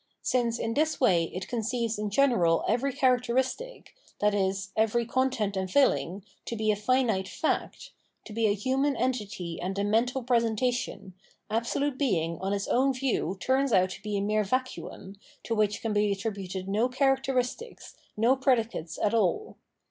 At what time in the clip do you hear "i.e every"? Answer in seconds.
4.19-5.05